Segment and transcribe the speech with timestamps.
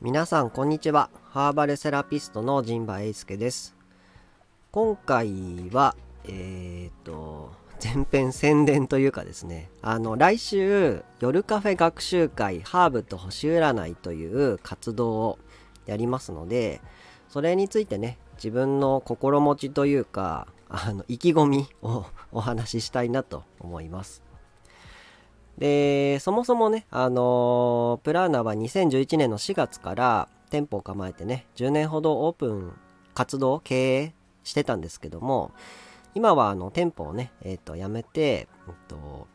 [0.00, 1.08] 皆さんこんにちは。
[1.30, 3.76] ハーバルセラピストの陣馬英介です。
[4.72, 9.70] 今回はえっ、と前編宣伝というかですね。
[9.80, 15.38] あの来週夜カフェ学習会ハーブと星占いという活動を
[15.86, 16.80] やりますので
[17.28, 24.22] それについてね自分の心持ちというかあの意気込みをお話ししたいなと思います
[25.58, 32.72] でそもそもねあのプラーナは2011年の4月から店舗を構えてね10年ほどオープン
[33.14, 34.14] 活動経営
[34.44, 35.52] してたんですけども
[36.14, 38.46] 今はあの店舗をね、えっ、ー、と、やめて、えっ、
[38.86, 39.26] と、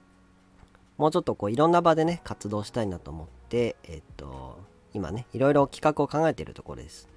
[0.98, 4.60] もうちょっとこういろんな場でね、活動したいなと思って、えっ、と、
[4.94, 7.10] 今ね、いろいろ企画を考えているところです。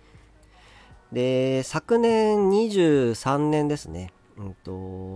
[1.12, 4.72] で、昨年23年ですね、うんと、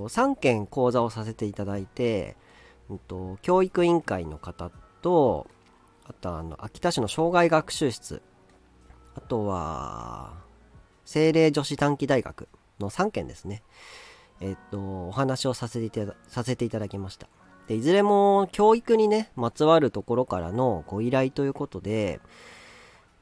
[0.09, 2.37] 3件講座をさせていただいて、
[2.91, 4.71] うんと、教育委員会の方
[5.03, 5.47] と、
[6.07, 8.23] あとあの、秋田市の障害学習室、
[9.15, 10.35] あとは、
[11.05, 12.49] 精霊女子短期大学
[12.81, 13.63] の3件ですね。
[14.41, 17.29] えっと、お話をさせていたださせていただきました。
[17.69, 22.21] で、いずれも教育にね、まつわるところからのご依頼ということで、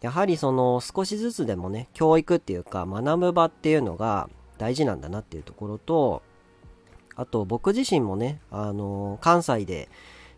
[0.03, 6.23] やはりその少しずつでもね、教育っていうか学ぶ場っていうのが大事なんだなっていうところと、
[7.15, 9.89] あと僕自身もね、あの、関西で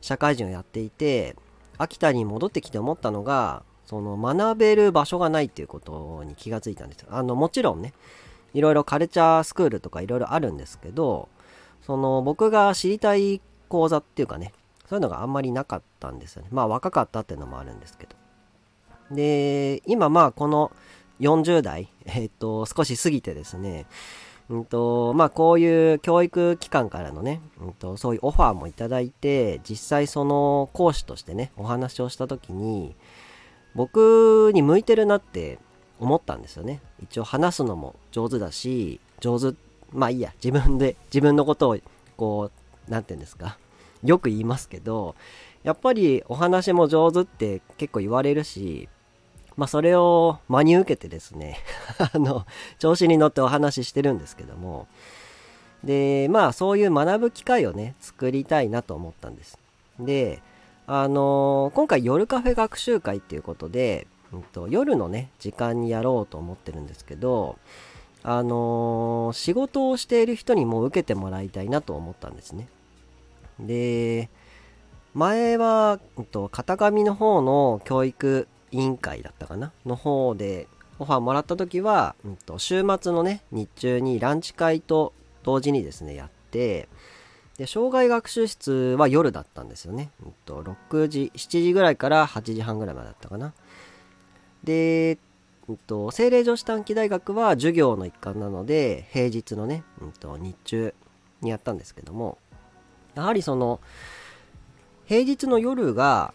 [0.01, 1.35] 社会人をやっていて、
[1.79, 7.09] 秋田に戻ってきて思ったのが、その学べる場所がないっていうことに気がついたんですよ。
[7.11, 7.95] あの、もちろんね、
[8.53, 11.29] いろいろカルチャースクールとかいろいろあるんですけど、
[11.83, 14.53] その僕が知りたい講座っていうかね、
[14.89, 16.49] そういうのがあんまりなかったんですよね。
[16.51, 18.24] まあ若かったっていうのもあるんですけど。
[19.11, 20.73] で、今まあこの
[21.21, 23.87] 40代、えっ、と、少し過ぎてですね、
[24.49, 32.95] うんと、まあこういう教育機関からのね、うんと、そういうオファーもいただいて、実際その講師としてね、お話をした時に、
[33.75, 35.59] 僕に向いてるなって
[35.99, 36.81] 思ったんですよね。
[37.03, 39.57] 一応話すのも上手だし、上手、
[39.93, 41.79] まあいいや、自分で、自分のことを、
[42.17, 43.57] こう、何て言うんですか、
[44.03, 45.15] よく言いますけど、
[45.63, 48.89] やっぱりお話も上手って結構言われるし、
[49.57, 51.59] まあそれを真に受けてですね
[52.13, 52.47] あの、
[52.79, 54.87] 調子に乗ってお話ししてるんですけども、
[55.83, 59.59] で、まあそういう学ぶ機会をね、作りたいなと思ったんです。
[60.01, 60.43] で、
[60.87, 67.57] あの、今回夜カフェ学習会っていうことで、うんと、夜のね時間にやろうと思ってるんですけど
[68.23, 72.69] あの、仕事をしている人にも受けてもらいたいなと思ったんですね
[73.61, 74.29] で
[75.15, 80.69] 前は、うんと、型紙の方の教育委員会だったかなの方で
[80.99, 85.13] オファーもらった時は、うんと、週末のね日中にランチ会と
[85.43, 86.89] 同時にですねやって
[87.59, 93.53] で障害学習室は夜だったんですよね、うんと、6時7時ぐらいから8時半ぐらいまでだったかな。
[94.65, 95.19] で、
[95.69, 100.95] うんと、精霊女子短期大学は授業の一環なので、平日のね、うんと、日中
[101.43, 102.39] にやったんですけども、
[103.15, 103.81] やはりその、
[105.05, 106.35] 平日の夜が、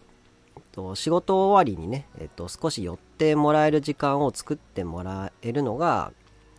[0.72, 6.12] と仕事終わりにね、えっと、少し寄ってもらえる時間を作ってもらえるのが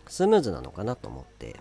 [0.07, 1.55] スムーズなのかなと思って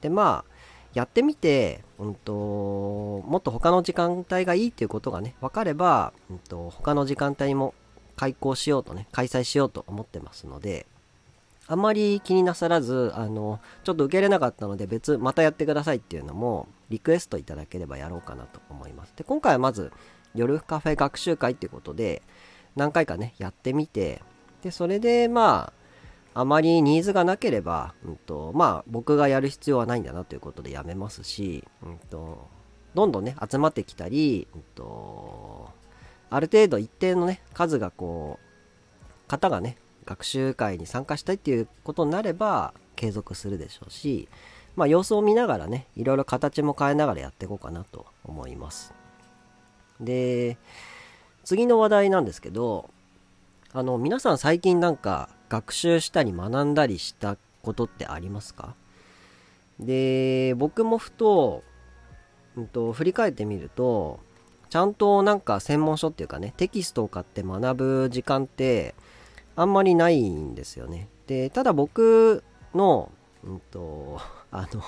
[0.00, 0.54] でまあ
[0.94, 7.74] やってみて、うんと、もっと他の時間帯がいいっていうことがね分かれば、うんと他の時間帯も
[8.16, 10.86] 開講しようとね、開催しようと思ってますので、
[11.66, 19.14] あまり気になさらず、あの、ちょっと受けれなかったので別、またやってくださいっていうのも、リクエストいただければやろうかなと思います。
[19.16, 19.90] で、今回はまず、
[20.34, 22.22] 夜カフェ学習会っていうことで、
[22.76, 24.22] 何回かね、やってみて、
[24.62, 25.72] で、それで、ま
[26.34, 32.48] あ、あまりニーズがなければ、うんと、まあ、僕がやる必要はないんだなということでやめますし、うんと、
[32.94, 35.70] どんどんね、集まってきたり、うんと、
[36.34, 44.28] ある程度一定のね数がこう方がね学習会に参加したいっていうことになれば継続するでしょうし
[44.74, 48.92] まあ様子を見ながらねいろいろ形も変えながらやっていこうかなと思います。
[50.00, 50.56] で
[51.44, 52.90] 次の話題なんですけど
[53.72, 58.74] あの皆さん最近なんか学習したり学んだりしたことってありますか？
[59.78, 61.62] で僕もふと,、
[62.56, 64.20] うんと振り返ってみると
[64.70, 68.96] ちゃんとなんか専門書っていうかね、テキストを買って学ぶ時間って
[69.54, 71.06] あんまりないんですよね。
[71.28, 72.42] で、ただ僕
[72.74, 73.12] の、
[73.44, 74.18] うんと、
[74.50, 74.82] あの、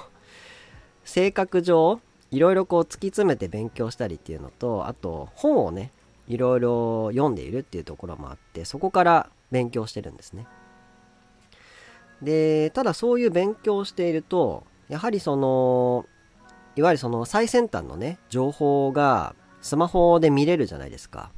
[1.05, 2.01] 性格上、
[2.37, 5.91] いろいろこう突き詰めて勉強したりっていうのと、あと本をね、
[6.29, 10.47] いろいろ読んでいるっていうところもあって、そこから勉強してるんですね。
[12.21, 16.05] で、ただそういう勉強をしていると、やはりその、
[16.77, 21.31] いわゆるその最先端のね、情報がスマホで見れるじゃないですか。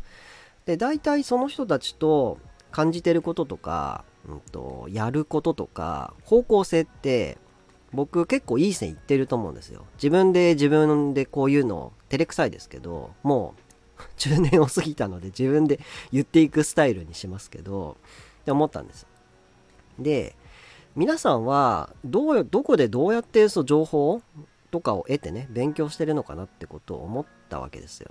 [0.67, 2.39] で、大体その人たちと
[2.73, 7.39] 感じてることとか、うんと、やることとか、方向性って、
[7.93, 9.87] 僕結構いい線いってると思うんですよ。
[9.95, 13.55] 自分で自分でこういうの照れくさいですけど、も
[13.99, 15.81] う 中年を過ぎたので自分で
[16.13, 17.97] 言っていくスタイルにしますけど、
[18.43, 19.07] って思ったんです。
[19.99, 20.37] で、
[20.95, 24.21] 皆さんはどう、どこでどうやってそう情報
[24.71, 28.11] とかを得てね、勉強してるのかなってことを思ったわけですよ。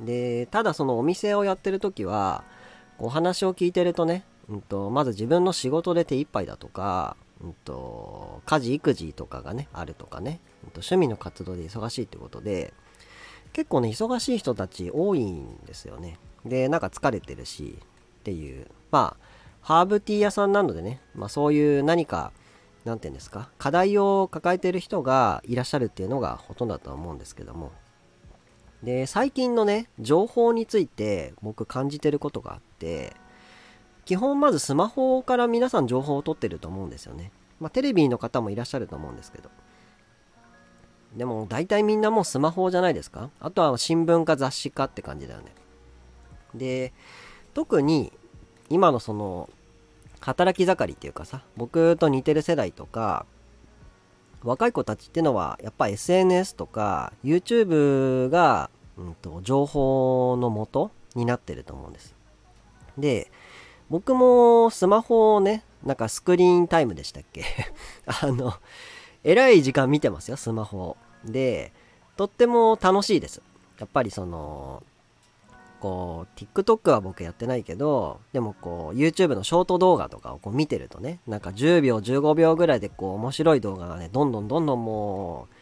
[0.00, 2.44] で、ただそのお店をやってる時は、
[2.98, 12.72] お話を聞いてるとね、うんと、まず自分の仕事で手一杯だとか、うんと、家事育児とかがね、あるとかね、うんと、趣味の活動で忙しいってことで、
[13.52, 16.18] 結構ね、忙しい人たち多いんですよね。
[16.44, 17.78] で、なんか疲れてるし、
[18.20, 18.66] っていう。
[18.90, 19.26] まあ、
[19.60, 22.32] ハーブティー屋さんなのでね、まあそういう何か、
[22.84, 27.72] なんていうんですか、課題を抱えてる人がいらっしゃるっていうのがほとんどだと思うんですけども。
[28.82, 33.16] で、最近のね、情報について僕感じてることがあって、
[34.06, 37.30] 基本まずスマホから皆さん情報を取ってると思うんですよね。
[37.60, 39.50] まあテレビの方もいらっしゃると思うんですけど。
[41.14, 43.28] でも大体みんなもうスマホじゃないですか？
[43.40, 45.52] あとは新聞か雑誌かって感じだよね。
[46.54, 46.92] で、
[47.52, 48.12] 特に
[48.70, 49.50] 今のその
[50.20, 53.26] 働き盛りっていうかさ僕と似てる世代とか
[54.42, 62.14] 若い子たちってのはやっぱ SNS とか YouTube が、うんと、情報の元になってると思うんです
[62.98, 63.30] で
[63.90, 67.44] 僕もスマホをねなんかスクリーンタイムでしたっけ？
[68.06, 68.54] あの
[69.24, 71.72] えらい時間見てますよスマホで
[72.16, 73.42] とっても楽しいです。
[73.78, 74.82] やっぱりその
[75.80, 85.54] こう、TikTok は僕やってないけど、でもこう、YouTube のショート動画とかをこう見てるとね、なんか10秒、15秒ぐらいでこう、面白い動画がね、どんどんどんどんもう、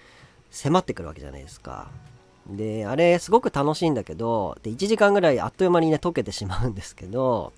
[0.50, 1.88] 迫ってくるわけじゃないですか。
[2.48, 7.52] で、あれ、すごく楽しいんだけど、で、1時間ぐらいあっという間にね、溶けてしまうんですけど、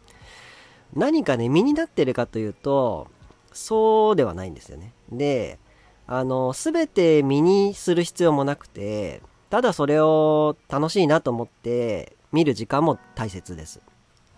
[0.97, 3.09] 何かね、身になってるかというと、
[3.53, 4.93] そうではないんですよね。
[5.13, 5.59] で、
[6.07, 13.81] あの、すべて身にする必要もなくて、ただそれを楽しいなと思って見る時間も大切です。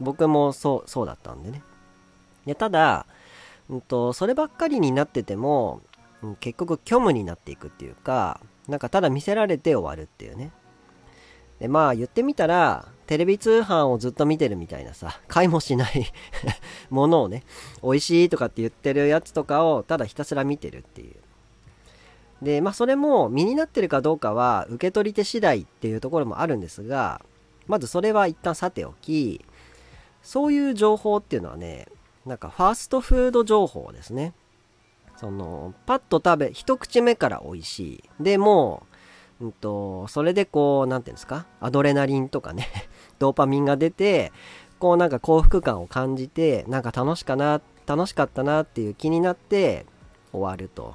[0.00, 1.62] 僕もそう、そうだったんでね。
[2.44, 3.06] でただ、
[3.68, 5.80] うんと、そればっかりになってても、
[6.40, 10.50] 結局虚無になっていくっていうか、なんかただ見せられて終わるっていうね。
[11.60, 16.12] で、まあ言ってみたら、テレビ通販をずっと見てるみたいなさ、買いもしない
[16.90, 17.42] ものをね、
[17.82, 21.16] 美味しいとかって言ってるやつとかをただひたすら見てるっていう。
[22.42, 27.22] で、まあそれも身になってるかどうかは受け取り手次第っていうところもあるんですが、
[27.66, 29.42] まずそれは一旦さておき、
[30.22, 31.88] そういう情報っていうのはね、
[32.26, 34.34] なんかファーストフード情報ですね。
[35.16, 38.04] その、パッと食べ、一口目から美味しい。
[38.20, 38.86] でも、
[39.40, 42.68] うんと、それでこう、なんていうんですか、アドレナリンとかね、
[43.18, 44.32] ドーパミンが出て、
[44.78, 49.86] こうなんか幸福感を感じて、なんか楽しかな、楽しかったなっていう気になって
[50.32, 50.94] 終わると。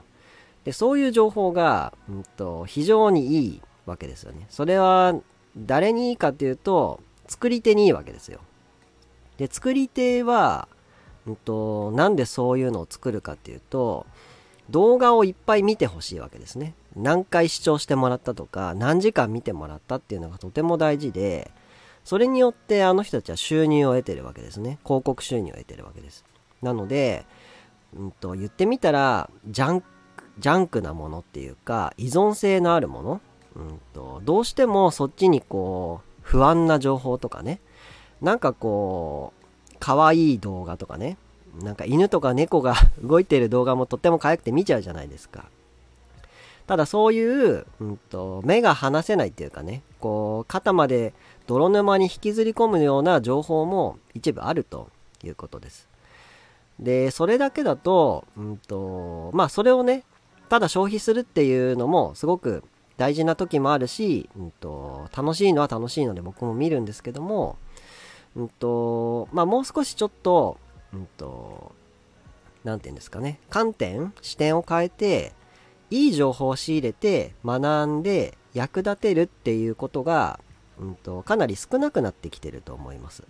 [0.63, 4.45] で、そういう情報が、うんと、非常にいいわけですよね。
[4.49, 5.15] それは
[5.57, 8.39] 誰にいいかっていうと、作り手にいいわけですよ。
[9.37, 10.67] で、作り手は、
[11.25, 14.05] うんと、なんでそういうのを作るかっていうと、
[14.69, 16.73] 動画をいっぱい見てほしいわけですね。
[16.95, 21.51] 何回視聴してもらったとか、何時間見てもらったっていうのがとても大事で、
[22.03, 24.79] それによってあの人たちは収入を得てるわけですね。
[24.83, 26.25] 広告収入を得てるわけです。
[26.61, 27.25] なので、
[27.95, 29.87] うんと、言ってみたら、ジャンク、
[30.39, 33.21] ジャンクなものっていうか、依存性のあるもの
[33.55, 37.59] うんと、どうしてもそっちにこう、不安な情報とかね、
[38.21, 39.33] なんかこ
[39.71, 41.17] う、可愛い動画とかね、
[41.61, 45.45] なんか犬とか猫が 動いてる動画もとっても可愛くて見ちゃうじゃないですか。
[46.65, 51.13] ただそういう、うんと、目が離せないっていうかね、こう、肩まで
[51.47, 54.89] 泥沼に引きずり込むような情報も一部あると
[55.23, 55.87] いうことです。
[56.79, 60.03] で、それだけだと、うんと、まあそれをね、
[60.49, 62.63] ただ消費するっていうのもすごく
[62.97, 67.57] 大事な時もあるし、うんと、楽しいのは楽しいので僕も見るんですけども、
[68.35, 70.57] うんと、まあ、もう少しちょっと、
[70.93, 71.71] うんと、
[72.63, 75.33] なんて言うんですかね、観点、視点を変えて、
[75.89, 80.39] いい情報を仕入れて、学んで、役立てるっていうことが、
[80.79, 83.23] うんと、かなり少なくなってきてると思います。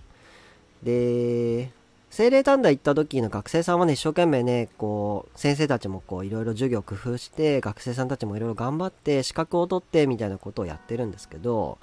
[0.83, 1.71] で、
[2.09, 11.79] 精霊短大行った時の学生さんはね、一生懸命ね、こう、先生たちもこう、いろいろ授業工夫して、学生さんたちもいろいろ頑張って、資格を取って、みたいなことをやってるんですけど、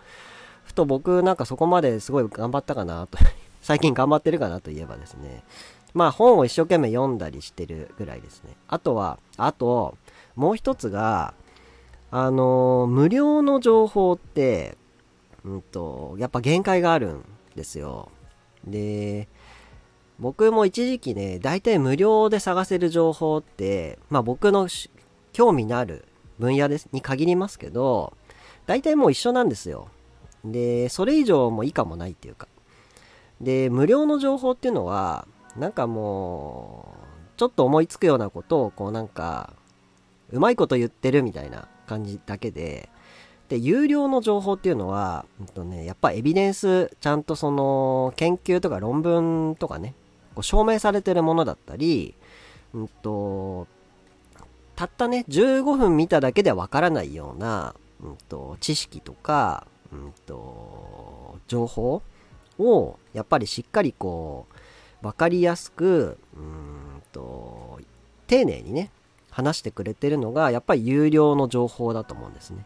[0.71, 3.19] ふと僕なんかそこまですごい頑張ったかなと
[3.61, 5.43] 最近頑張ってるかなといえばですね、
[5.95, 8.57] まあ本を一生懸命読んだりしてるぐらいですね。
[8.69, 9.97] あとは、あと、
[10.37, 11.35] もう一つが、
[12.13, 14.79] あのー、無料の情報って、
[15.45, 17.25] うんと、やっぱ限界があるん
[17.57, 18.11] ですよ。
[18.65, 19.29] で、
[20.19, 24.69] 僕も一時期ね、大体無料で探せる情報って、まあ僕の
[25.33, 26.05] 興味のある
[26.39, 28.13] 分野ですに限りますけど、
[28.67, 29.89] 大体もう一緒なんですよ。
[30.45, 32.49] で、それ以上も以下もないっていうか。
[33.41, 36.95] で、無料の情報っていうのは、なんかも
[37.35, 39.55] う、ちょっと思いつくようなことを、こうなんか、
[40.31, 42.91] うまいこと言ってるみたいな感じだけで、
[43.51, 49.95] で、有料の情報っていうのは、うんとね、やっぱエビデンス、ちゃんとその、研究とか論文とかね、
[50.37, 52.15] こう証明されてるものだったり、
[52.73, 53.67] うんと、
[54.77, 62.03] たったね、15分見ただけではわからないような、うんと、知識とか、うんと、情報
[62.61, 64.47] を、やっぱりしっかりこ
[65.03, 67.81] う、わかりやすく、うんと、
[68.29, 68.93] 丁寧にね、
[69.33, 72.65] 話してくれてるのが、やっぱり有料の情報だと思うんですね。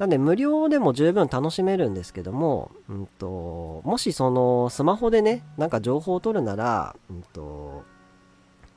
[0.00, 7.82] なんで無料でも十分楽しめるんですけども、うんと、もしそのスマホでね、なんか情報を取るなら、うんと、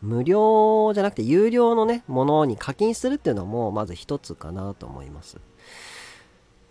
[0.02, 5.38] 無料じゃなくて有料のね、ものに課金するっていうのもまず一つかなと思います。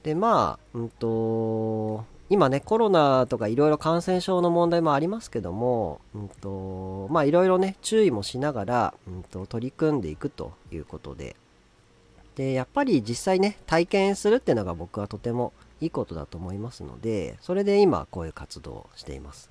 [0.02, 11.36] で、まあ、うんと、今ね、コロナとかいろいろ感染症の問題もありますけども、うんと、まあいろいろね、注意もしながら、うんと、取り組んでいくということで、
[12.36, 19.50] で、やっぱり実際ね、体験するっていうのが僕はとてもいいことだと思いますので、それで今こういう活動をしています。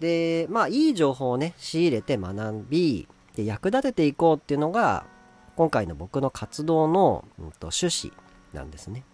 [0.00, 5.06] で、まあいい情報をね、仕入れて学び、で、役立てていこうっていうのが、
[5.56, 8.14] 今回の僕の活動の、うん、と趣旨
[8.52, 9.04] なんですね。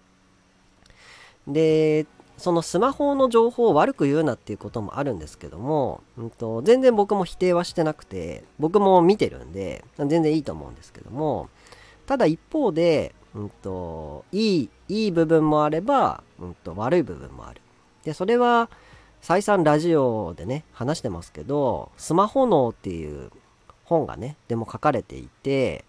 [1.47, 2.07] で、
[2.37, 11.49] そのスマホの情報を悪く言うなっていうこともあるんですけども、うんと、全然僕も否定はしてなくて、僕も見てるんで、全然いいと思うんですけども、
[12.09, 17.61] ただ一方で、うんと、いい、いい部分もあれば、うんと、悪い部分もある。
[18.03, 18.71] で、それは、
[19.21, 23.31] 再三ラジオでね、話してますけど、スマホ脳っていう
[23.85, 25.85] 本がね、でも書かれていて、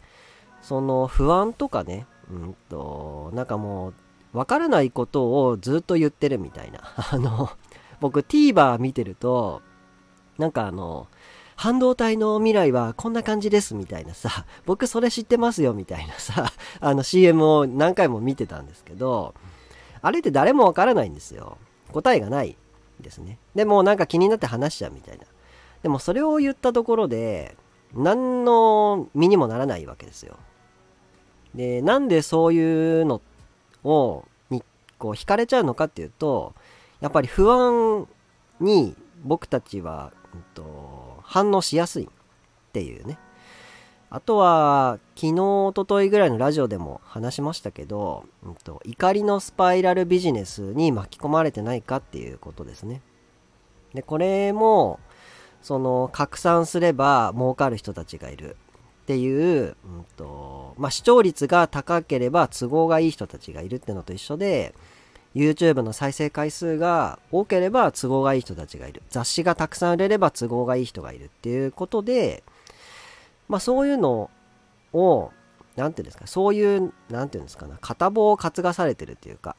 [0.62, 3.94] その不安とかね、うんと、なんかも
[4.34, 6.82] う、わからないことをずっと言ってるみたいな。
[7.12, 7.50] あの、
[8.02, 9.62] 僕 TVer 見てると、
[10.38, 11.08] なんかあの、
[11.60, 19.34] 半導体の未来はこんな感じですみたいなさ、 僕それ知ってますよみたいなさ、 あの CM を何回も見てたんですけど、
[20.02, 21.58] あれって誰もわからないんですよ。
[21.92, 22.56] 答えがない
[23.02, 23.40] ですね。
[23.56, 25.26] でもなんか気になって話しちゃうみたいな。
[25.84, 27.58] でもそれを言ったところで、
[27.94, 30.38] 何の身にもならないわけですよ。
[31.54, 33.22] で、なんでそういうの
[33.84, 34.64] を、に、
[34.98, 36.54] こう、惹かれちゃうのかっていうと、
[37.02, 38.08] やっぱり不安
[38.62, 42.08] に僕たちは、うんと、反応しやすいっ
[42.74, 43.20] ていうね。
[44.10, 53.04] あとは、昨日、おとといぐらいのラジオでも話しましたけど、うんと、怒りのスパイラルビジネスに巻き込まれてないかっていうことですね。
[53.94, 55.00] で、これも、
[55.62, 58.58] その、拡散すれば儲かる人たちがいる。
[59.04, 64.76] っていう、うんとまあ、視聴率が高ければ都合がいい人たちがいるってのと一緒で、
[65.36, 69.02] YouTube の再生回数が多ければ都合がいい人たちがいる。
[69.10, 72.44] 雑誌がたくさん売れれば都合がいい人がいるっていうことで、
[73.48, 74.30] まあそういうの
[74.94, 75.32] を、
[75.76, 79.56] なんていうんですか、そういう、なんていうんですかな、片棒を担がされてるっていうか、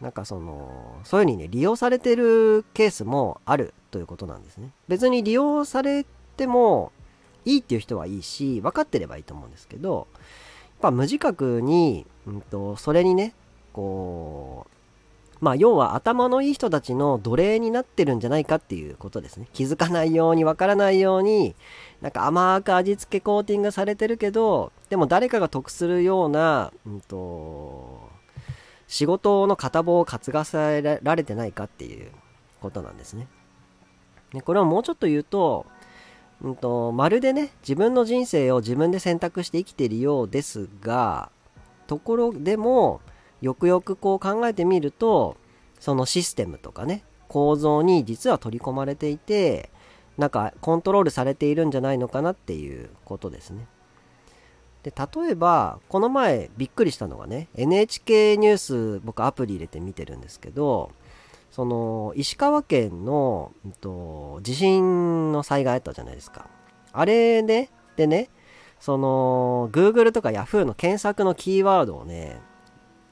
[0.00, 4.70] うん、なんかその、そういうふうにね、利用されてるケースもあるということなんですね。
[4.86, 6.04] 別に利用され
[6.36, 6.92] ても、
[7.44, 13.34] いいっていう人はいいし、分かってればいいと思うんですけど、やっぱ無自覚に、うんと、それにね、
[13.72, 14.78] こう、
[15.40, 19.48] まあ要は頭のいい人たちの奴隷になってるんじゃないかっていうことですね。
[19.52, 21.54] 気づかないように、わからないように、
[22.00, 28.08] なんか甘く味付けコーティングされてるけど、でも誰かが得するような、うんと、
[28.88, 32.10] 仕事の片棒を担がせられてないかっていう
[32.60, 33.28] ことなんですね。
[34.32, 35.66] でこれをもうちょっと言うと、
[36.42, 41.30] うんと、まるでね、自分の人生を自分で選択して生きているようですが、
[41.86, 43.00] ところでも、
[43.40, 45.36] よくよくこう考えてみると、
[45.80, 49.70] そのシステムとかね、構造に実は取り込まれていて、
[50.16, 53.66] なんかコントロールされているんじゃないのかなっていうことですね。
[54.82, 60.90] で、例えば、この前びっくりしたのがね、NHK ニュース僕アプリ入れて見てるんですけど、
[61.50, 66.48] その石川県の、うんと、地震の災害あったじゃないですか。
[66.92, 68.30] あれね、でね、
[68.80, 72.40] その Google とか Yahoo の検索のキーワードをね、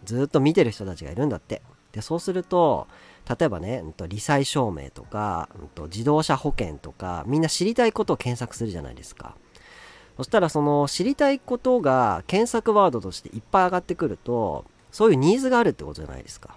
[0.07, 1.61] ずっと見てる人たちがいるんだって。
[1.93, 2.87] で、そうすると、
[3.29, 9.35] 例えばね、うんと、罹災証明とか、うんと、自動車保険とか、みんな知りたいことを検索するじゃないですか。
[10.17, 16.57] そしたらその知りたいことが検索ワードとしていっぱい上がってくると、そういうニーズがあるってことじゃないですか。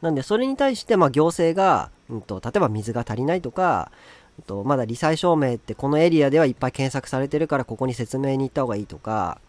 [0.00, 3.90] なんでそれに対してまあ行政が、うんと、例えば水が足りないとか、
[4.38, 9.40] うんと、まだ罹災証明ってこのエリアではいっぱい検索されてるからここに説明に行った方がいいとか、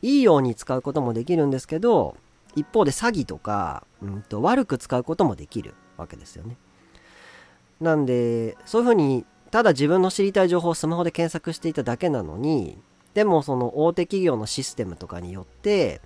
[0.00, 2.16] いいように使うこともできるんですけど、
[2.56, 6.56] 一方で詐欺とか、うんと、悪く使うこともできるわけですよね。
[7.80, 12.78] なんで、そういうふうにただ自分の知りたい情報をスマホで検索していただけなのに、
[13.14, 16.00] でもその大手企業のシステムとかによって、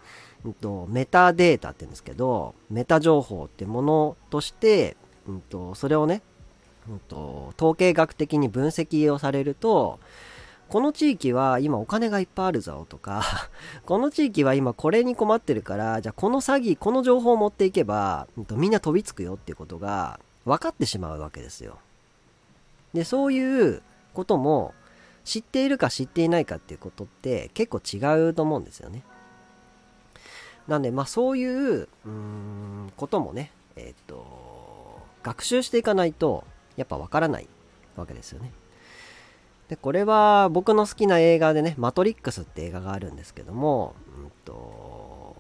[0.45, 6.23] うんと、メタデータって言うんですけど、メタ情報ってものとして、うんと、それをね、
[6.89, 9.99] うんと、統計学的に分析をされると、
[10.71, 13.25] この地域は今お金がいっぱいあるぞとか
[13.87, 21.79] この地域は今これに困ってるから、じゃあこの詐欺、この情報を持っていけば、みんな飛びつくよっていうことが分かってしまうわけですよ。
[22.95, 23.83] で、そういう
[24.15, 24.73] ことも
[25.25, 29.03] 知っているか知っていないかっていうことって結構違うと思うんですよね。
[30.69, 36.45] なんで、まあそういう、うん、こともね、えっ、と、学習していかないと、
[36.77, 37.49] やっぱわからない
[37.97, 38.53] わけですよね。
[39.71, 45.37] で、これは僕の好きな映画でね、マトリックスって映画があるんですけども、うんと、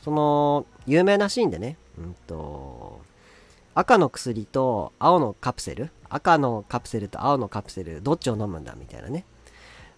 [0.00, 3.00] その、有名なシーンでね、うんと、
[3.74, 9.24] 赤の薬と青のカプセル赤のカプセルと青のカプセルどっちを飲むんだみたいなね。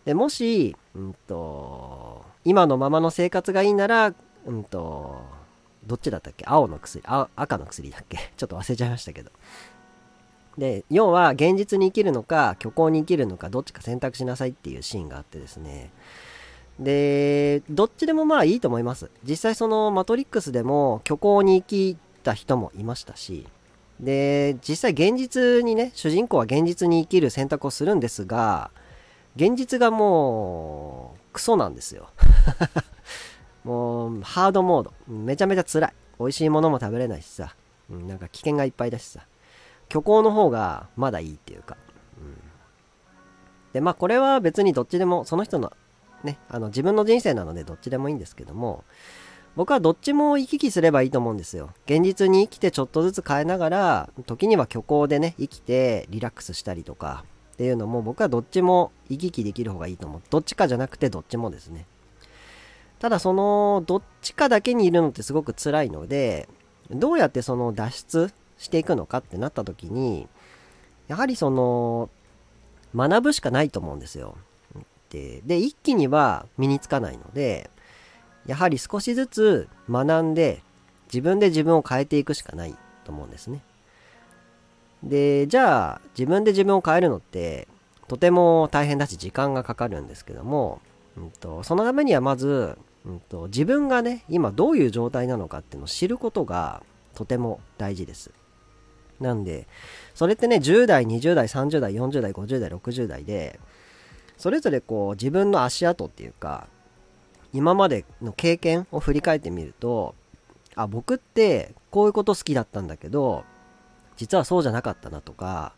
[0.05, 4.13] でもし、うんと、今のままの生活がいいなら、
[4.47, 5.23] うんと、
[5.87, 6.45] どっちだったっけ？
[6.49, 7.05] 青の薬
[7.37, 8.19] 赤の薬だっけ？
[8.37, 9.31] ちょっと忘れちゃいましたけど。
[10.59, 15.91] で要は現実に生きるのか虚構に生きるのかどっちか選択しなさいっていうシーンがあってですね
[16.79, 23.47] でどっちでもまあいいと思います実際そのマトリックスでも虚構に生きた人もいましたし
[24.01, 28.71] で、実際現実にね、主人公は現実に生きる選択をするんですが、
[29.37, 32.11] 現実がもう、クソなんですよ。
[33.65, 34.93] もう、ハードモード。
[35.09, 35.93] めちゃめちゃ辛い。
[36.19, 37.55] 美味しいものも食べれないしさ。
[37.89, 39.27] なんか危険がいっぱいだしさ。
[39.89, 41.77] 虚構の方がまだいいっていうか。
[42.19, 42.37] うん、
[43.73, 45.73] で、まあこれは別にどっちでも、その人の
[46.25, 48.85] ね、あの自分の人生なのでどっちでもいいんですけども、
[49.57, 51.71] 僕はどっちも行き来すればいいと思うんですよ。
[51.87, 60.23] 現実に生きてちょっとずつ変えながら、時には虚構でね、生きてリラックスしたりとかっていうのも僕はどっちも行き来できる方がいいと思う。
[60.29, 61.87] どっちかじゃなくてどっちもですね。
[62.99, 66.49] ただその、どっちかだけにいるのってすごく辛いので、
[66.91, 70.29] どうやってその脱出していくのかってなった時に、
[71.09, 72.11] やはりその、
[72.95, 74.37] 学ぶしかないと思うんですよ。
[75.11, 77.71] で、で一気には身につかないので、
[78.47, 80.63] やはり少しずつ学んで
[81.07, 83.63] 自分で自分を変えていくしかないと思うんですね。
[85.03, 87.69] で、じゃあ自分で自分を変えるのって
[88.09, 90.81] とても大変だし時間がかかるんですけども、
[91.17, 96.83] うんと、そのためにはまず、うんと、自分がね、今どういう状態なのかっていうのを知ることが
[97.15, 98.31] とても大事です。
[99.21, 99.67] なんで、
[100.15, 103.59] それってね、10代、20代、30代、40代、50代、60代で、
[104.37, 106.67] それぞれこう自分の足跡っていうか、
[107.53, 110.15] 今までの経験を振り返ってみると、
[110.75, 113.45] あ、僕ってこういうこと好きだったんだけど、
[114.17, 115.73] 実はそうじゃなかったなとか、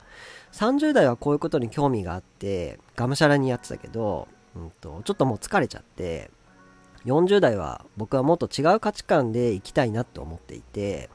[0.53, 6.31] 30代はこういうことに興味があって、がむしゃらにやってたけど、うんと、ちょっともう疲れちゃって、
[7.05, 11.11] 40代は僕はもっと違う価値観で生きたいなって思っていて、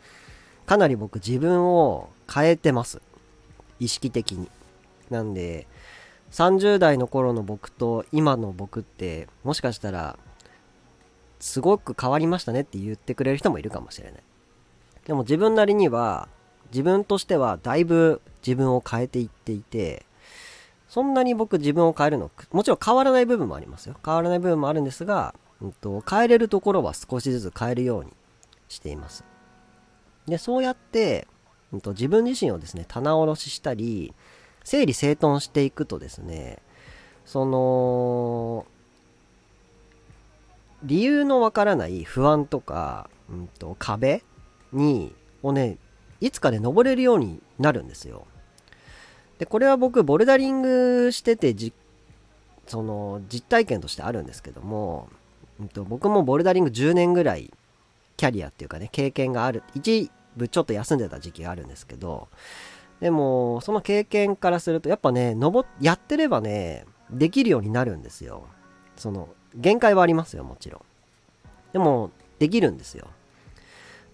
[0.65, 3.01] かなり僕自分を変えてます。
[3.79, 4.49] 意識的に。
[5.09, 5.67] なんで、
[6.31, 10.17] 30代の頃の僕と今の僕ってもしかしたら
[11.41, 14.21] すごく変わりましたねって言ってくれる人もいるかもしれない。
[15.05, 16.29] でも自分なりには、
[16.71, 20.05] 自分としてはだいぶ自分を変えていっていて、
[20.87, 23.95] そんなに僕自分を変えるの、もちろん変わらない部分もありますよ。
[24.05, 28.11] 変わらない部分もあるんですが、うんと、変えれるところは少しずつ変えるように
[28.69, 29.23] しています。
[30.27, 31.27] で、そうやって、
[31.71, 34.13] うんと、自分自身をですね、棚卸ししたり、
[34.63, 36.59] 整理整頓していくとですね、
[37.25, 38.65] その、
[40.83, 44.23] 理由のわからない不安とか、うんと、壁
[44.73, 45.77] に、をね、
[46.19, 48.25] いつかで登れるようになるんですよ。
[49.39, 51.73] で、これは僕、ボルダリングしててじ、
[52.67, 55.09] その、実体験としてあるんですけども、
[55.59, 57.51] うんと、僕もボルダリング10年ぐらい、
[58.21, 62.27] キャリアっていうかね、経験がある、一部ちょっと休んでた時期があるんですけど、
[62.99, 68.43] でも、その経験からすると、やっぱね、登やってればね、できるようになるんですよ。
[68.95, 70.81] その、限界はありますよ、もちろん。
[71.73, 73.07] でも、できるんですよ。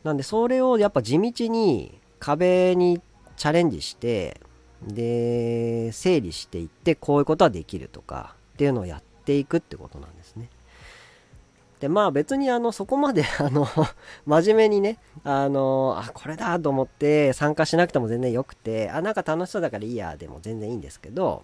[0.05, 3.01] なんで、それをやっぱ地道に壁に
[3.35, 4.39] チャレンジして、
[4.81, 10.47] で、整理していって、こういうことはできるとか、っていうのをやっていくってことなんですね。
[11.79, 13.67] で、まあ別にあの、そこまで あの、
[14.25, 21.43] 真面目にね、あの、あ、これだと思って参加しなくても全然よくて、あ、なんか楽しそうだからいいや、でも全然いいんですけど、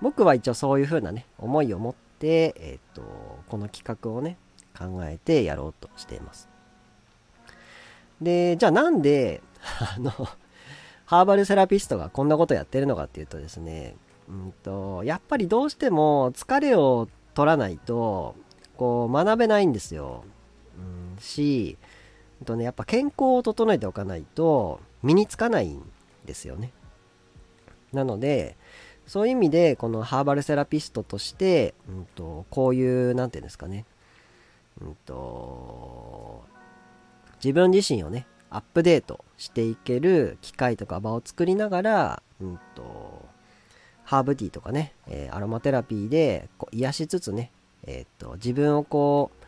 [0.00, 3.02] 僕は一応そういう風なね、思いを持って、えっ、と、
[3.48, 4.36] この企画をね、
[4.76, 6.48] 考えてやろうとしています。
[8.20, 9.42] で、じゃあなんで、
[9.96, 10.10] あの、
[11.04, 13.96] ハーバルセラピストがこんなことやってるのかっていうとですね、
[14.28, 18.36] うんと、やっぱりどうしても疲れを取らないと、
[18.80, 20.24] こう学べないんですよ。
[20.78, 21.76] うん、し、
[22.46, 25.82] とね、やっぱ健康を整えておかないと身につかないん
[26.24, 26.72] ですよね。
[27.92, 28.56] なので、
[29.06, 33.84] そういう意味で、このハーバルセラピストとして、うんと、こういう、なんていうんですかね、
[34.80, 36.42] うんと、
[37.44, 43.26] 自分自身をね、アップデートしていける機会とか場を作りながら、うんと、
[44.04, 47.52] ハーブティーとかね、えー、アロマテラピーでこう癒しつつね、
[47.86, 49.40] えっ、と、自分をこう、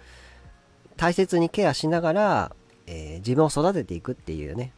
[0.97, 4.73] 大切にケアしながら、えー、自分を育てていくっていうね、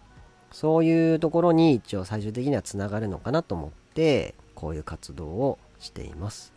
[0.53, 6.53] そういうところに一応最終的にはつながるのかなと思って、こういう活動をしています。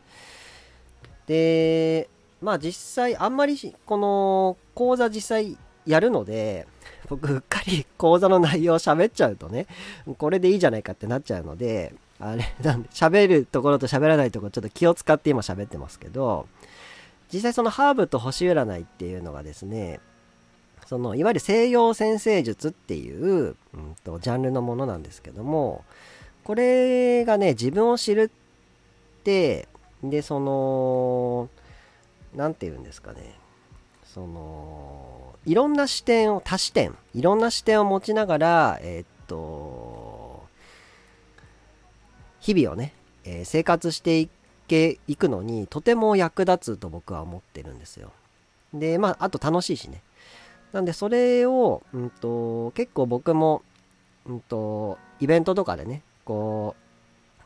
[1.25, 2.09] で、
[2.41, 6.67] まあ実際、あんまりこの講座実際やるので、
[7.09, 9.67] 僕うっかり講座の内容を喋っちゃうとね、
[10.17, 16.47] これでいいじゃないかってなっちゃうので、あれ、なんで、喋るところと喋らないところちょっと気を使って今喋ってますけど、
[17.31, 19.99] 実際そのハーブと星占いっていうのがですね、
[20.87, 25.83] そのいわゆる西洋先生術っていう、うんと、ジャンルのものなんですけども
[26.45, 28.31] これがね自分を知る
[29.19, 29.67] って
[30.01, 31.49] でその
[32.33, 33.35] 何て言うんですかね
[34.05, 40.06] そのいろんな視点を多視点いろんな視点を持ちながらえー、っと
[42.47, 42.93] 日々をね、
[43.25, 44.29] えー、生活してい
[44.69, 48.13] けいくのにとても役立つと僕は思ってるんですよ。
[48.73, 50.01] で、まあ、あと楽しいしね。
[50.71, 53.63] なんで、それを、うんと、結構僕も、
[54.25, 57.43] うんと、イベントとかでね、こう、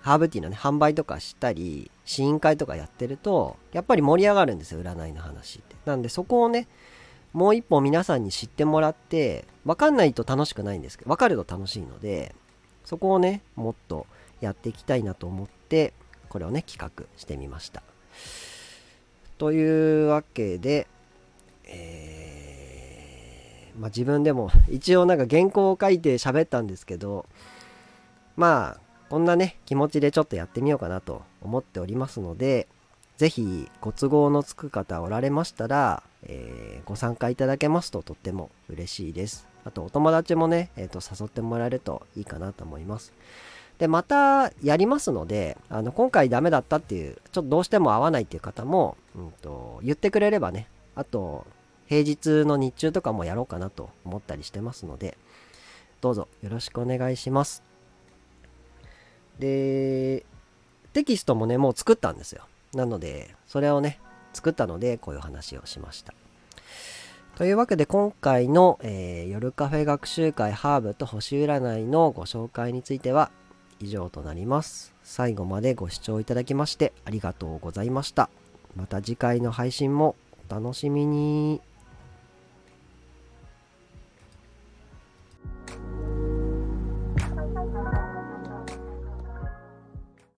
[0.00, 5.76] ハーブティーのね、販売とかしたり、試飲会とかやってると、やっぱり盛り上がるんですよ、占いの話って。
[5.84, 6.66] なんで、そこをね、
[7.32, 12.34] もう一歩皆さんに知ってもらって、わかんないと楽しくないんですけど、わかると楽しいので、
[12.84, 14.06] そこをね、もっと
[14.42, 15.94] やっていきたいなと思って、
[16.28, 17.82] これをね、企画してみました。
[19.38, 20.86] というわけで、
[21.64, 27.26] えー、まあ、自分でも一応なんか原稿を書いて喋ったんですけど、
[28.36, 32.68] まあ、こんなね、気持ちでちょっとやってみようかなと思っておりますので、
[33.18, 39.48] ぜひご都合のつく方おられましたら、えー、ご参加いただけますととっても嬉しいです。
[39.64, 43.12] あとお友達もね、えー、と誘ってもらえるといいかなと思います。
[43.82, 51.44] で、またやりますので、あの、今回ダメだったっていう、ちょっとどうしても合わないっていう方も、うんと、言ってくれればね、あと、
[51.88, 55.18] 平日の日中とかもやろうかなと思ったりしてますので、
[56.00, 57.64] どうぞよろしくお願いします。
[59.40, 60.24] で、
[60.92, 62.46] テキストもね、もう作ったんですよ。
[62.74, 63.98] なので、それをね、
[64.32, 66.14] 作ったので、こういう話をしました。
[67.34, 73.32] というわけで今回の、えー、夜カフェ学習会ハーブと星占いのご紹介については
[73.82, 74.94] 以上となります。
[75.02, 78.30] 最後までご視聴いただきましてありがとうございました。
[78.76, 80.14] また次回の配信も
[80.48, 81.60] お楽しみに。